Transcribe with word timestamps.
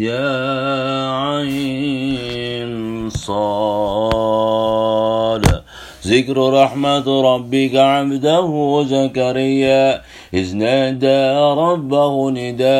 يا 0.00 1.12
عين 1.12 2.72
صاد. 3.10 4.40
ذكر 6.06 6.52
رحمة 6.62 7.34
ربك 7.34 7.74
عبده 7.76 8.82
زكريا 8.88 10.02
إذ 10.34 10.56
نادى 10.56 11.38
ربه 11.62 12.30
نداء 12.30 12.70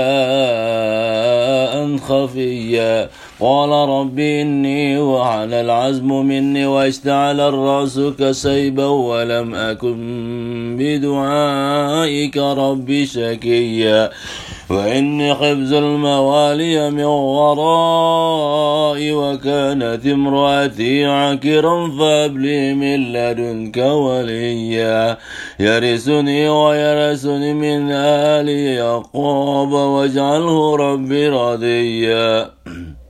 خفيا. 1.97 3.09
قال 3.41 3.71
رب 3.71 4.19
إني 4.19 4.99
وعلى 4.99 5.61
العزم 5.61 6.09
مني 6.09 6.67
واشتعل 6.67 7.41
الرأس 7.41 8.01
كسيبا 8.19 8.87
ولم 8.87 9.55
أكن 9.55 10.77
بدعائك 10.79 12.37
رب 12.37 13.05
شكيا. 13.05 14.11
وإني 14.71 15.35
خبز 15.35 15.73
الموالي 15.73 16.91
من 16.91 17.05
ورائي 17.05 17.53
وكانت 19.13 20.07
امرأتي 20.07 21.05
عكرا 21.05 21.91
فأبلي 21.99 22.75
من 22.75 23.13
لدنك 23.13 23.77
وليا. 23.77 25.19
يرثني 25.61 26.49
ويرثني 26.49 27.55
من 27.55 27.91
آل 27.91 28.49
يعقوب 28.49 29.73
واجعله 29.73 30.77
ربي 30.77 31.29
رضيا. 31.29 32.51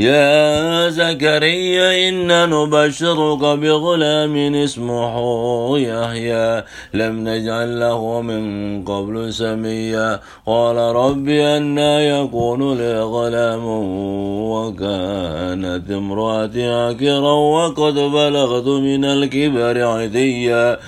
يا 0.00 0.88
زكريا 0.88 2.08
إنا 2.08 2.46
نبشرك 2.46 3.38
بغلام 3.38 4.54
اسمه 4.54 5.14
يحيى. 5.78 6.64
لم 6.94 7.28
نجعل 7.28 7.80
له 7.80 8.20
من 8.20 8.44
قبل 8.84 9.32
سميا. 9.32 10.20
قال 10.46 10.76
رب 10.76 11.28
أنا 11.28 12.00
يكون 12.00 12.78
لي 12.78 13.02
غلام 13.02 13.64
وكانت 14.52 15.90
امرأتي 15.90 16.70
عكرا 16.70 17.32
وقد 17.32 17.94
بلغت 17.94 18.66
من 18.66 19.04
الكبر 19.04 19.84
عتيا. 19.84 20.78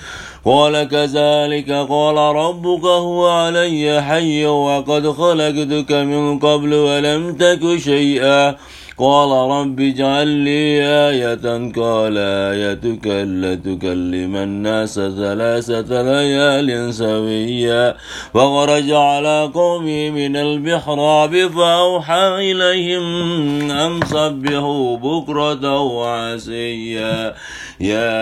قال 0.45 0.83
كذلك 0.83 1.71
قال 1.71 2.17
ربك 2.17 2.85
هو 2.85 3.27
علي 3.27 4.01
حي 4.01 4.45
وقد 4.45 5.11
خلقتك 5.11 5.91
من 5.91 6.39
قبل 6.39 6.73
ولم 6.73 7.35
تك 7.35 7.77
شيئا. 7.77 8.55
قال 8.97 9.51
رب 9.51 9.79
اجعل 9.79 10.27
لي 10.27 10.85
آية 11.09 11.71
قال 11.75 12.17
آيتك 12.17 13.07
ألا 13.07 13.55
تكلم 13.55 14.35
الناس 14.35 14.93
ثلاثة 14.93 16.01
ليال 16.01 16.93
سويا 16.93 17.95
فخرج 18.33 18.91
على 18.91 19.51
قومي 19.53 20.09
من 20.09 20.35
البحراب 20.35 21.47
فأوحى 21.47 22.51
إليهم 22.51 23.71
أن 23.71 23.99
سبحوا 24.05 24.97
بكرة 24.97 25.79
وعسيا 25.79 27.33
يا 27.79 28.13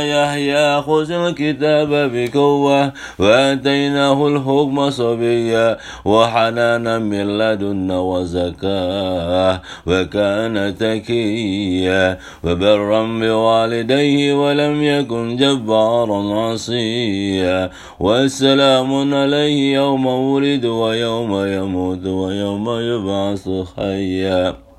يحيى 0.00 0.82
خذ 0.82 1.10
الكتاب 1.10 1.90
بقوة 2.14 2.92
وآتيناه 3.18 4.28
الحكم 4.28 4.90
صبيا 4.90 5.78
وحنانا 6.04 6.98
من 6.98 7.38
لدنا 7.38 7.98
وزكاة. 7.98 9.60
وكان 9.86 10.74
تكيا 10.78 12.18
وبرا 12.44 13.02
بوالديه 13.20 14.34
ولم 14.34 14.82
يكن 14.82 15.36
جبارا 15.36 16.20
عصيا 16.40 17.70
والسلام 18.00 19.14
عليه 19.14 19.74
يوم 19.74 20.06
ولد 20.06 20.64
ويوم 20.64 21.46
يموت 21.46 22.06
ويوم 22.06 22.66
يبعث 22.70 23.48
حيا. 23.76 24.73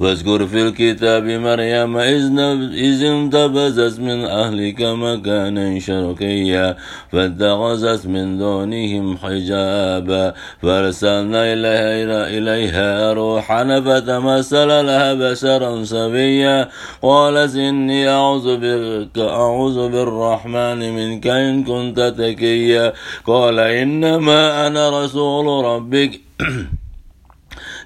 واذكر 0.00 0.46
في 0.46 0.62
الكتاب 0.62 1.24
مريم 1.24 1.96
إذ 1.96 3.04
انتبذت 3.04 4.00
من 4.00 4.24
أهلك 4.24 4.80
مكانا 4.82 5.78
شرقيا 5.78 6.76
فاتخذت 7.12 8.06
من 8.06 8.38
دونهم 8.38 9.16
حجابا 9.16 10.34
فأرسلنا 10.62 11.52
إليها, 11.52 12.28
إليها 12.38 13.12
روحنا 13.12 13.80
فتمثل 13.80 14.68
لها 14.68 15.14
بشرا 15.14 15.84
سبيا 15.84 16.68
قالت 17.02 17.56
إني 17.56 18.08
أعوذ 18.08 18.56
بك 18.56 19.18
أعوذ 19.18 19.88
بالرحمن 19.88 20.78
منك 20.96 21.26
إن 21.26 21.64
كنت 21.64 22.00
تكيا. 22.18 22.92
قال 23.26 23.58
إنما 23.58 24.66
أنا 24.66 25.04
رسول 25.04 25.64
ربك. 25.64 26.20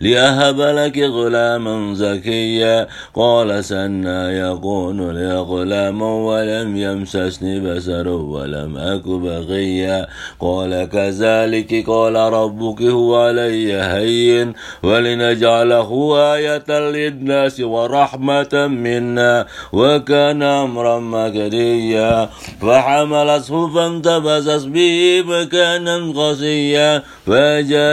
لأهب 0.00 0.60
لك 0.60 0.98
غلاما 0.98 1.94
زكيا 1.94 2.88
قال 3.14 3.64
سنا 3.64 4.32
يكون 4.32 5.10
لي 5.10 5.36
غلام 5.38 6.02
ولم 6.02 6.76
يمسسني 6.76 7.60
بشر 7.60 8.08
ولم 8.08 8.76
أك 8.76 9.06
بغيا 9.08 10.06
قال 10.40 10.88
كذلك 10.92 11.84
قال 11.86 12.16
ربك 12.16 12.82
هو 12.82 13.16
علي 13.16 13.72
هين 13.74 14.52
ولنجعله 14.82 16.16
آية 16.34 16.70
للناس 16.70 17.60
ورحمة 17.60 18.66
منا 18.66 19.46
وكان 19.72 20.42
أمرا 20.42 21.00
مكريا 21.00 22.28
فحملته 22.60 23.68
فانتبذت 23.74 24.66
به 24.66 25.22
مكانا 25.26 26.12
قصيا 26.16 27.02
فجاء 27.26 27.84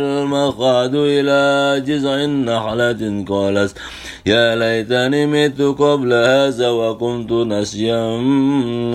المخاض 0.00 0.94
إلى 0.94 1.40
جذع 1.86 2.14
النخلة 2.24 3.24
قالت 3.28 3.72
يا 4.26 4.56
ليتني 4.56 5.26
مت 5.26 5.60
قبل 5.62 6.12
هذا 6.12 6.68
وكنت 6.68 7.32
نسيا 7.32 8.16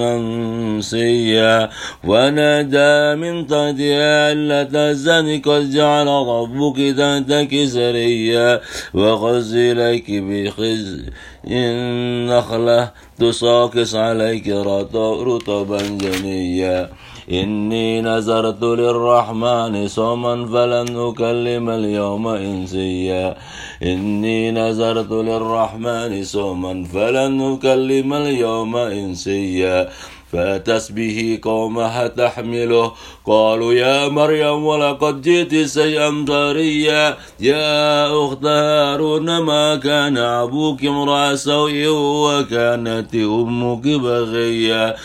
منسيا. 0.02 1.70
ونادى 2.04 3.16
من 3.22 3.48
تحتها 3.48 4.30
علة 4.30 4.74
الزن 4.92 5.42
قد 5.46 5.72
جعل 5.72 6.08
ربك 6.08 6.78
تحتك 6.98 7.66
سريا. 7.66 8.62
وخذ 8.94 9.56
إليك 9.56 10.08
بخزي 10.10 11.04
النخلة 11.48 12.92
تساقس 13.20 13.96
عليك 13.96 14.48
رطبا 14.50 15.82
جنيا. 16.04 16.90
إني 17.32 18.02
نذرت 18.02 18.64
للرحمن 18.64 19.88
صوما 19.88 20.46
فلن 20.46 20.96
أكلم 20.98 21.70
اليوم 21.70 22.28
إنسيا. 22.28 23.38
إني 23.84 24.52
نذرت 24.52 25.12
للرحمن 25.12 26.24
صوما 26.24 26.84
فلن 26.94 27.42
أكلم 27.42 28.14
اليوم 28.14 28.76
إنسيا. 28.78 29.90
فأتت 30.36 30.92
به 30.92 31.40
قومها 31.44 32.08
تحمله 32.08 32.92
قالوا 33.26 33.74
يا 33.74 34.08
مريم 34.08 34.66
ولقد 34.66 35.22
جئت 35.22 35.68
شيئا 35.68 36.26
طريا. 36.28 37.18
يا 37.40 38.08
أخت 38.26 38.46
هارون 38.46 39.38
ما 39.38 39.76
كان 39.76 40.18
أبوك 40.18 40.86
امرأ 40.86 41.36
سوء 41.36 41.88
وكانت 41.88 43.16
أمك 43.16 43.86
بغيا؟ 43.88 44.96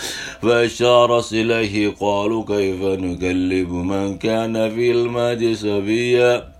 فأشارت 0.43 1.33
إليه 1.33 1.95
قالوا 2.01 2.45
كيف 2.45 2.83
نكلم 2.83 3.89
من 3.89 4.19
كان 4.19 4.71
في 4.75 4.91
المهد 4.91 5.53
سبيا؟ 5.53 6.60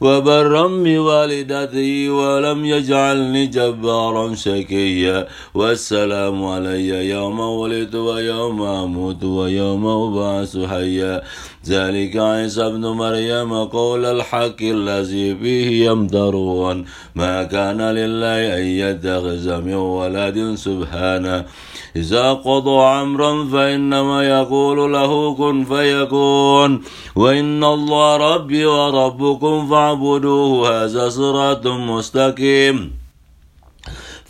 وبرا 0.00 0.66
بوالدتي 0.66 2.08
ولم 2.08 2.64
يجعلني 2.64 3.46
جبارا 3.46 4.34
شكيا. 4.34 5.26
والسلام 5.54 6.44
علي 6.44 7.10
يوم 7.10 7.40
ولدت 7.40 7.94
ويوم 7.94 8.62
أموت 8.62 9.24
ويوم 9.24 9.86
أبعث 9.86 10.56
حيا. 10.56 11.22
ذلك 11.68 12.16
عيسى 12.16 12.66
ابن 12.66 12.86
مريم 12.86 13.64
قول 13.64 14.04
الحق 14.04 14.60
الذي 14.62 15.36
فيه 15.36 15.90
يمترون. 15.90 16.84
ما 17.14 17.42
كان 17.42 17.80
لله 17.80 18.58
أن 18.58 18.64
يتخذ 18.64 19.60
من 19.60 19.74
ولد 19.74 20.54
سبحانه. 20.54 21.44
إذا 21.96 22.32
قضى 22.32 22.80
أمرا 22.80 23.44
فإنما 23.44 24.22
يقول 24.22 24.92
له 24.92 25.34
كن 25.34 25.64
فيكون. 25.64 26.82
وإن 27.16 27.64
الله 27.64 28.16
ربي 28.16 28.66
وربكم 28.66 29.68
فاعبدوه 29.68 30.84
هذا 30.84 31.08
صراط 31.08 31.66
مستقيم. 31.66 32.99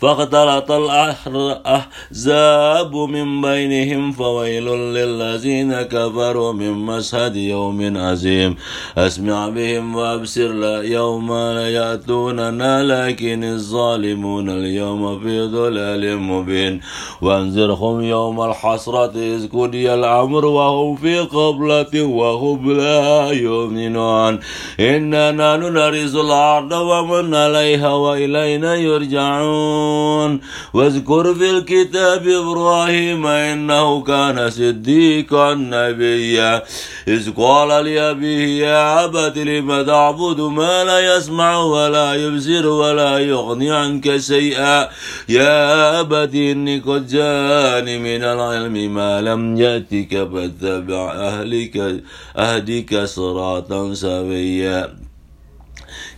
فاختلط 0.01 0.71
الأحزاب 1.35 2.95
من 2.95 3.41
بينهم 3.41 4.11
فويل 4.11 4.65
للذين 4.97 5.81
كفروا 5.81 6.53
من 6.53 6.73
مشهد 6.73 7.35
يوم 7.35 7.97
عظيم. 7.97 8.55
أسمع 8.97 9.49
بهم 9.49 9.95
وأبصر 9.95 10.47
لا 10.47 10.81
يوم 10.81 11.33
لا 11.33 11.69
يأتوننا 11.69 12.83
لكن 12.83 13.43
الظالمون 13.43 14.49
اليوم 14.49 15.19
في 15.19 15.47
ضلال 15.47 16.17
مبين. 16.17 16.81
وأنذرهم 17.21 18.01
يوم 18.01 18.41
الحسرة 18.41 19.13
إذ 19.15 19.47
قضي 19.47 19.93
الأمر 19.93 20.45
وهم 20.45 20.95
في 20.95 21.19
قبلة 21.19 22.03
وهم 22.03 22.71
لا 22.77 23.31
يؤمنون. 23.31 24.39
إنا 24.79 25.31
نرث 25.57 26.15
الأرض 26.15 26.71
ومن 26.71 27.35
عليها 27.35 27.93
وإلينا 27.93 28.75
يرجعون. 28.75 29.90
واذكر 30.73 31.35
في 31.35 31.49
الكتاب 31.49 32.27
إبراهيم 32.27 33.25
إنه 33.27 34.01
كان 34.03 34.49
صديقا 34.49 35.53
نبيا. 35.53 36.63
إذ 37.07 37.31
قال 37.37 37.85
لأبيه 37.85 38.65
يا 38.65 39.05
أبت 39.05 39.37
لم 39.37 39.81
تعبد 39.81 40.39
ما 40.41 40.83
لا 40.83 41.15
يسمع 41.15 41.57
ولا 41.57 42.13
يبصر 42.13 42.67
ولا 42.67 43.19
يغني 43.19 43.71
عنك 43.71 44.17
شيئا؟ 44.17 44.87
يا 45.29 45.99
أبت 45.99 46.35
إني 46.35 46.79
قد 46.79 47.07
جاني 47.07 47.97
من 47.97 48.23
العلم 48.23 48.93
ما 48.93 49.21
لم 49.21 49.57
يأتك 49.57 50.29
فاتبع 50.33 51.11
أهلك 51.11 52.03
أهدك 52.37 53.03
صراطا 53.03 53.93
سويا. 53.93 55.10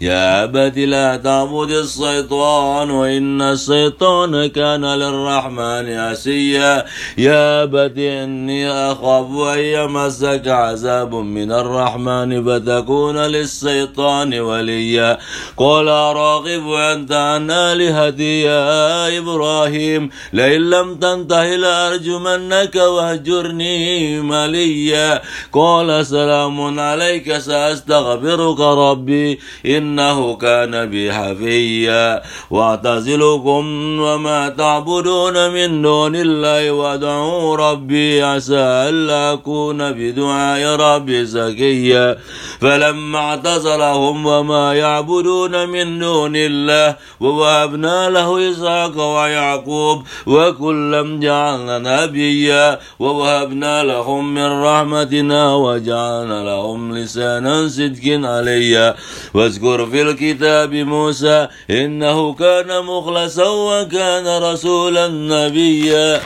يا 0.04 0.44
أبت 0.44 0.78
لا 0.78 1.16
تعبد 1.16 1.72
الشيطان 1.72 2.92
وإن 2.92 3.42
الشيطان 3.42 4.48
كان 4.48 4.86
للرحمن 4.86 5.94
عسيا 5.94 6.86
يا 7.18 7.64
أبت 7.64 7.98
إني 7.98 8.72
أخاف 8.72 9.28
أن 9.56 9.60
يمسك 9.60 10.48
عذاب 10.48 11.16
من 11.16 11.52
الرحمن 11.52 12.46
فتكون 12.46 13.18
للشيطان 13.18 14.40
وليا. 14.40 15.18
قال 15.58 15.88
راغب 15.88 16.74
أنت 16.74 17.12
عن 17.12 17.52
آلهتي 17.52 18.42
يا 18.42 19.18
إبراهيم. 19.18 20.10
لئن 20.34 20.70
لم 20.70 20.96
تنته 20.96 21.56
لأرجمنك 21.56 22.76
واهجرني 22.76 24.20
مليا. 24.22 25.22
قال 25.54 26.06
سلام 26.06 26.80
عليك 26.80 27.38
سأستغفرك 27.38 28.60
ربي. 28.60 29.40
إن 29.66 29.93
إنه 29.94 30.36
كان 30.36 30.86
بي 30.90 31.14
حفيا 31.14 32.22
واعتزلكم 32.50 33.66
وما 34.00 34.50
تعبدون 34.50 35.52
من 35.54 35.82
دون 35.82 36.16
الله 36.16 36.72
وادعوا 36.72 37.56
ربي 37.56 38.24
عسى 38.24 38.66
ألا 38.90 39.34
أكون 39.34 39.92
بدعاء 39.92 40.76
ربي 40.76 41.26
زكيا. 41.26 42.18
فلما 42.62 43.20
اعتزلهم 43.20 44.26
وما 44.26 44.74
يعبدون 44.74 45.70
من 45.70 46.00
دون 46.00 46.34
الله 46.36 46.96
ووهبنا 47.20 48.10
له 48.10 48.52
إسحاق 48.52 48.98
ويعقوب 48.98 50.04
وكلا 50.28 51.20
جعلنا 51.22 51.78
نبيا. 51.80 52.80
ووهبنا 53.00 53.84
لهم 53.84 54.34
من 54.34 54.50
رحمتنا 54.64 55.56
وجعلنا 55.56 56.44
لهم 56.44 56.98
لسانا 56.98 57.68
صدق 57.68 58.06
عليا. 58.34 58.96
واذكر 59.34 59.73
في 59.78 60.02
الكتاب 60.02 60.74
موسى 60.74 61.48
إنه 61.70 62.34
كان 62.34 62.86
مخلصا 62.86 63.50
وكان 63.50 64.44
رسولا 64.44 65.08
نبيا. 65.08 66.22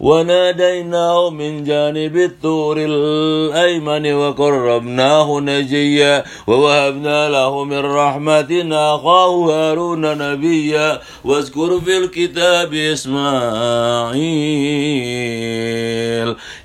وناديناه 0.00 1.30
من 1.30 1.64
جانب 1.64 2.16
الطور 2.16 2.76
الأيمن 2.78 4.12
وقربناه 4.12 5.40
نجيا 5.40 6.24
ووهبنا 6.46 7.28
له 7.28 7.64
من 7.64 7.78
رحمتنا 7.78 8.94
أخاه 8.94 9.30
هارون 9.50 10.18
نبيا. 10.18 11.00
واذكر 11.24 11.80
في 11.80 11.98
الكتاب 11.98 12.74
إسماعيل 12.74 14.20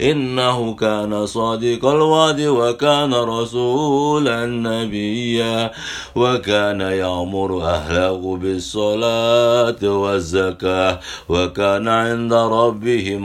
إنه 0.02 0.76
كان 0.76 1.26
صادق 1.26 1.86
الوعد 1.86 2.42
وكان 2.42 3.14
رسولا 3.14 4.46
نبيا. 4.46 5.72
وكان 6.16 6.82
يأمر 6.82 7.64
أهله 7.64 8.38
بالصلاة 8.42 9.84
والزكاة. 9.84 11.00
وكان 11.30 11.88
عند 11.88 12.34
ربه 12.34 13.25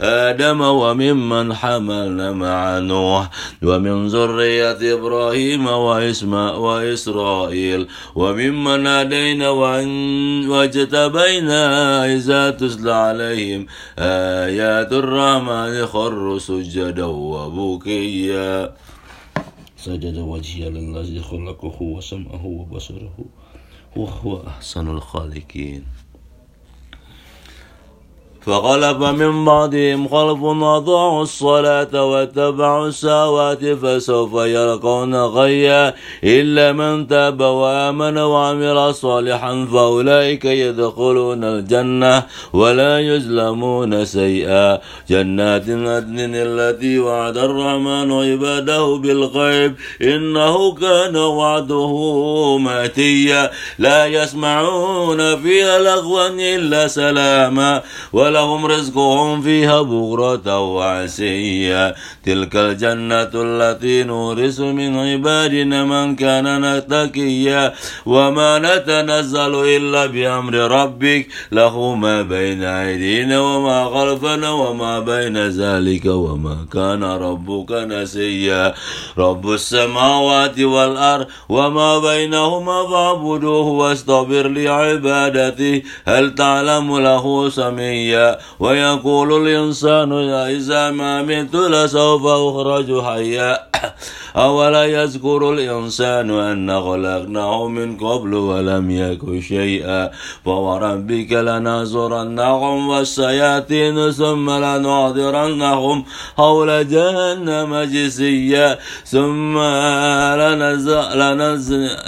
آدم 0.00 0.60
وممن 0.60 1.54
حملنا 1.54 2.32
مع 2.32 2.78
نوح 2.78 3.30
ومن 3.62 4.06
ذرية 4.06 4.94
إبراهيم 4.94 5.66
وإسماء 5.66 6.58
وإسرائيل 6.58 7.88
وممن 8.14 8.86
هدينا 8.86 9.48
واجتبينا 10.48 11.62
إذا 12.14 12.50
تسلى 12.50 12.92
عليهم 12.92 13.66
آيات 13.98 14.92
الرحمن 14.92 15.86
خروا 15.86 16.38
سجدا 16.38 17.04
وبكيا. 17.04 18.74
سجد 19.76 20.18
وجهي 20.18 20.70
للذي 20.70 21.20
خلقه 21.22 21.82
وسمعه 21.82 22.46
وبصره 22.46 23.16
وهو 23.96 24.46
أحسن 24.46 24.88
الخالقين. 24.90 25.84
فخلف 28.46 28.96
من 28.96 29.44
بعدهم 29.44 30.08
خلف 30.08 30.44
أضاعوا 30.44 31.22
الصلاة 31.22 32.04
واتبعوا 32.04 32.88
الشهوات 32.88 33.64
فسوف 33.64 34.34
يلقون 34.34 35.14
غيا 35.14 35.94
إلا 36.24 36.72
من 36.72 37.06
تاب 37.06 37.40
وآمن 37.40 38.18
وعمل 38.18 38.94
صالحا 38.94 39.68
فأولئك 39.72 40.44
يدخلون 40.44 41.44
الجنة 41.44 42.22
ولا 42.52 43.00
يظلمون 43.00 44.06
شيئا. 44.06 44.78
جنات 45.10 45.68
عدن 45.68 46.32
التي 46.34 46.98
وعد 46.98 47.36
الرحمن 47.36 48.12
عباده 48.12 48.96
بالغيب 48.96 49.74
إنه 50.02 50.74
كان 50.74 51.16
وعده 51.16 51.92
ماتيا 52.58 53.50
لا 53.78 54.06
يسمعون 54.06 55.42
فيها 55.42 55.78
لغوا 55.78 56.28
إلا 56.28 56.88
سلاما 56.88 57.82
ولا 58.12 58.31
ولهم 58.32 58.66
رزقهم 58.66 59.42
فيها 59.42 59.82
بغرة 59.82 60.48
وعسيا 60.60 61.94
تلك 62.24 62.56
الجنة 62.56 63.32
التي 63.34 64.04
نورث 64.04 64.60
من 64.60 64.90
عبادنا 64.96 65.78
من 65.84 66.16
كان 66.16 66.46
نتكيا 66.64 67.72
وما 68.06 68.50
نتنزل 68.58 69.52
إلا 69.76 70.06
بأمر 70.06 70.54
ربك. 70.54 71.28
له 71.52 71.94
ما 71.94 72.22
بين 72.22 72.62
أيدينا 72.64 73.40
وما 73.40 73.78
خلفنا 73.94 74.50
وما 74.50 74.94
بين 75.00 75.36
ذلك 75.36 76.04
وما 76.06 76.56
كان 76.72 77.04
ربك 77.04 77.70
نسيا. 77.92 78.74
رب 79.18 79.44
السماوات 79.52 80.58
والأرض 80.60 81.26
وما 81.48 81.90
بينهما 81.98 82.78
فاعبدوه 82.90 83.66
واستغفر 83.80 84.48
لعبادته. 84.48 85.82
هل 86.08 86.34
تعلم 86.34 86.98
له 86.98 87.24
سميا؟ 87.60 88.21
ويقول 88.60 89.48
الإنسان 89.48 90.12
إذا 90.30 90.90
ما 90.90 91.22
مت 91.22 91.54
لسوف 91.54 92.26
أخرج 92.26 93.02
حيا. 93.02 93.58
أولا 94.36 94.84
يذكر 94.84 95.52
الإنسان 95.52 96.30
أن 96.30 96.80
خلقناه 96.80 97.68
من 97.68 97.96
قبل 97.96 98.34
ولم 98.34 98.90
يك 98.90 99.40
شيئا. 99.40 100.10
فوربك 100.44 101.32
لنزرنهم 101.32 102.88
والشياطين 102.88 104.10
ثم 104.10 104.50
لنحضرنهم 104.50 106.04
حول 106.36 106.88
جهنم 106.88 107.76
جسيا 107.76 108.78
ثم 109.04 109.58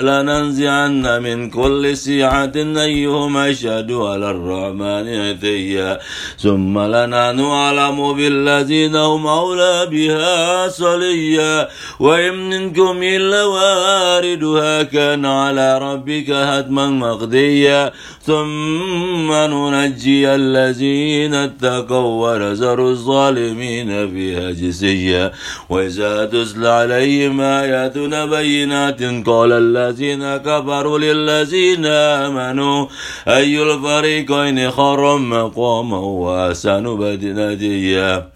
لننزعن 0.01 1.23
من 1.23 1.51
كل 1.51 1.97
سيعة 1.97 2.53
أيهم 2.57 3.37
أشهد 3.37 3.93
على 3.93 4.31
الرحمن 4.31 5.07
عتيا. 5.21 5.99
ثم 6.39 6.79
لنحن 6.79 7.41
أعلم 7.41 8.13
بالذين 8.13 8.97
هم 8.97 9.27
أولى 9.27 9.87
بها 9.91 10.69
صليا. 10.69 11.69
وإن 12.15 12.51
منكم 12.51 13.03
إلا 13.03 13.45
واردها 13.45 14.83
كان 14.83 15.27
على 15.27 15.79
ربك 15.79 16.31
هتما 16.31 16.87
مقضيا. 16.87 17.93
ثم 18.23 19.33
ننجي 19.33 20.35
الذين 20.35 21.35
اتقوا 21.35 22.35
ونذر 22.35 22.89
الظالمين 22.89 24.11
فيها 24.11 24.51
جسيا 24.51 25.33
وإذا 25.69 26.25
تسلى 26.25 26.69
عليهم 26.69 27.41
آياتنا 27.41 28.27
بينات 28.27 29.03
قال 29.03 29.53
الذين 29.53 30.37
كفروا 30.37 30.99
للذين 30.99 31.87
آمنوا 31.87 32.87
أي 33.29 33.63
الفريقين 33.63 34.71
خر 34.71 35.19
مقاما 35.19 35.99
وأحسن 35.99 36.97
بدنتيا 36.97 38.34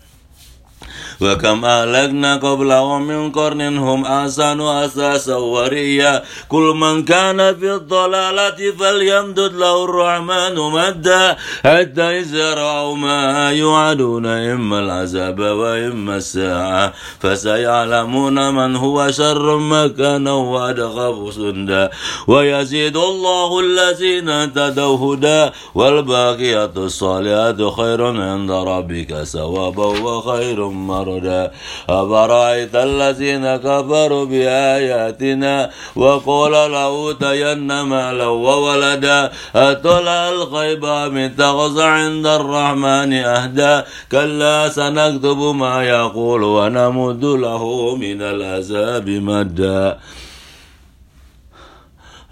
وكم 1.21 1.65
أهلكنا 1.65 2.37
قبلهم 2.37 3.07
من 3.07 3.33
قرن 3.33 3.79
هم 3.79 4.05
أحسن 4.05 4.61
أساسا 4.61 5.37
وريا 5.37 6.23
كل 6.49 6.75
من 6.77 7.03
كان 7.03 7.55
في 7.59 7.75
الضلالة 7.75 8.73
فليمدد 8.79 9.53
له 9.53 9.85
الرحمن 9.85 10.55
مدا. 10.55 11.37
حتى 11.65 12.03
إذا 12.21 12.55
رأوا 12.55 12.97
ما 12.97 13.53
يوعدون 13.53 14.27
إما 14.27 14.79
العذاب 14.79 15.41
وإما 15.41 16.17
الساعة. 16.17 16.93
فسيعلمون 17.21 18.55
من 18.55 18.77
هو 18.77 19.11
شر 19.11 19.59
مكانا 19.59 20.33
وأدخف 20.33 21.35
سندا. 21.35 21.91
ويزيد 22.27 22.97
الله 22.97 23.61
الذين 23.61 24.29
اهتدوا 24.29 25.15
هدى. 25.15 25.51
والباقيات 25.75 26.77
الصالحات 26.77 27.63
خير 27.77 28.07
عند 28.07 28.51
ربك 28.51 29.23
ثوابا 29.23 29.87
وخير 29.87 30.69
مرا 30.69 31.08
مردا 31.09 31.51
أفرأيت 31.89 32.75
الذين 32.75 33.57
كفروا 33.57 34.25
بآياتنا 34.25 35.71
وقول 35.97 36.53
لأوتين 36.53 37.81
مالا 37.81 38.27
وولدا. 38.27 39.31
أطلع 39.57 40.29
الغيب 40.29 40.85
من 41.15 41.37
تغز 41.37 41.79
عند 41.81 42.27
الرحمن 42.27 43.13
أهدى 43.13 43.75
كلا 44.13 44.69
سنكتب 44.69 45.39
ما 45.39 45.85
يقول 45.85 46.43
ونمد 46.45 47.25
له 47.25 47.63
من 47.97 48.23
العذاب 48.23 49.09
مدا. 49.09 49.99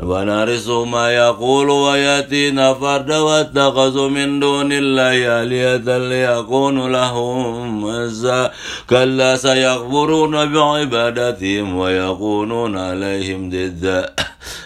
ونرث 0.02 0.68
ما 0.68 1.10
يقول 1.10 1.70
ويأتينا 1.70 2.74
فردا 2.74 3.18
واتخذوا 3.18 4.08
من 4.08 4.40
دون 4.40 4.72
الله 4.72 5.42
آلهة 5.42 5.98
ليكون 5.98 6.92
لهم 6.92 7.84
مزا 7.84 8.52
كلا 8.90 9.36
سيكفرون 9.36 10.52
بعبادتهم 10.52 11.76
ويكونون 11.76 12.78
عليهم 12.78 13.50
ضدا 13.50 14.14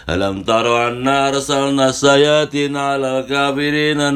ألم 0.09 0.43
تروا 0.43 0.87
أنا 0.87 1.27
أرسلنا 1.29 1.89
السياتين 1.89 2.77
على 2.77 3.19
الكافرين 3.19 4.11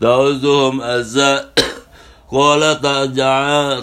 تعزهم 0.00 0.82
أزا 0.82 1.44
قال 2.32 2.80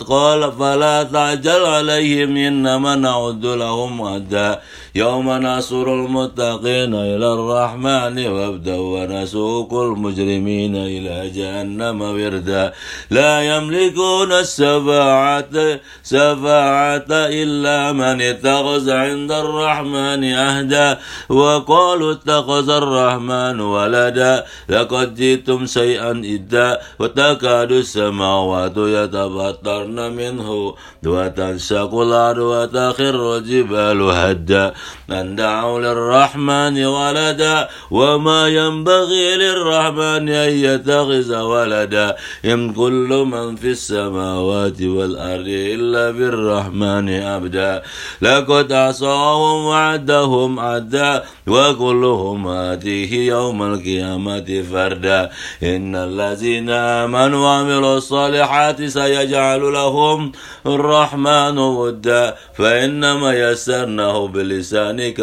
قال 0.10 0.52
فلا 0.60 1.04
تعجل 1.04 1.66
عليهم 1.66 2.38
إنما 2.38 2.96
نعد 2.96 3.46
لهم 3.46 4.02
عدا. 4.02 4.60
يوم 4.96 5.28
نصر 5.30 5.94
المتقين 5.94 6.96
إلى 6.96 7.28
الرحمن 7.34 8.28
وابدأ 8.28 8.76
ونسوق 8.76 9.74
المجرمين 9.74 10.76
إلى 10.76 11.30
جهنم 11.30 12.02
وردا. 12.02 12.74
لا 13.12 13.34
يملكون 13.56 14.32
الشفاعة 14.32 15.80
شفاعة 16.04 17.12
إلا 17.12 17.92
من 17.92 18.22
اتخذ 18.22 18.90
عند 18.90 19.32
الرحمن 19.32 20.22
عهدا. 20.34 21.00
وقالوا 21.30 22.12
اتخذ 22.12 22.70
الرحمن 22.70 23.60
ولدا. 23.60 24.44
لقد 24.70 25.16
جئتم 25.16 25.66
شيئا 25.66 26.12
إدا. 26.12 26.80
وتكاد 27.00 27.72
السماوات 27.72 28.78
يتبطرن 28.78 30.12
منه. 30.16 30.74
وتنشق 31.06 31.92
الأرض 32.00 32.38
وتخر 32.38 33.38
الجبال 33.38 34.02
هدا. 34.02 34.74
من 35.10 35.36
دعوا 35.36 35.80
للرحمن 35.80 36.86
ولدا 36.86 37.68
وما 37.92 38.48
ينبغي 38.48 39.36
للرحمن 39.36 40.30
أن 40.30 40.50
يتخذ 40.50 41.36
ولدا 41.36 42.16
إن 42.46 42.74
كل 42.74 43.26
من 43.32 43.56
في 43.56 43.68
السماوات 43.72 44.82
والأرض 44.82 45.48
إلا 45.48 46.12
بالرحمن 46.12 47.10
أبدا 47.10 47.82
لقد 48.22 48.72
أعصاهم 48.72 49.66
وعدهم 49.66 50.60
عدا 50.60 51.24
وكلهم 51.48 52.48
آتيه 52.48 53.28
يوم 53.28 53.64
القيامة 53.64 54.64
فردا 54.72 55.30
إن 55.64 55.96
الذين 55.96 56.70
آمنوا 56.70 57.40
وعملوا 57.46 57.98
الصالحات 57.98 58.84
سيجعل 58.84 59.62
لهم 59.74 60.32
الرحمن 60.66 61.58
ودا 61.58 62.36
فإنما 62.58 63.34
يسرناه 63.34 64.28
بلسان 64.28 64.75
لسانك 64.76 65.20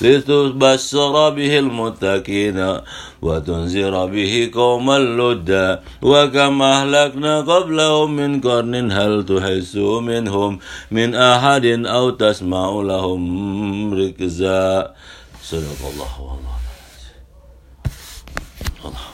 لتبشر 0.00 1.30
به 1.30 1.58
المتقين 1.58 2.80
وتنذر 3.22 4.06
به 4.06 4.50
قوما 4.54 4.98
لدا 4.98 5.82
وكم 6.02 6.62
أهلكنا 6.62 7.40
قبلهم 7.40 8.16
من 8.16 8.40
قرن 8.40 8.92
هل 8.92 9.26
تحس 9.26 9.76
منهم 9.76 10.58
من 10.90 11.14
أحد 11.14 11.66
أو 11.86 12.10
تسمع 12.10 12.70
لهم 12.70 13.94
ركزا؟ 13.94 14.94
صدق 15.42 15.80
الله 15.92 16.12
والله 16.20 16.54
الله. 18.84 19.13